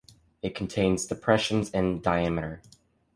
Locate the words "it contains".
0.41-1.05